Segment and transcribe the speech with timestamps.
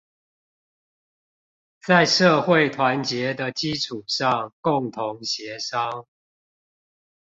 [1.85, 6.07] 在社會團結的基礎上共同協商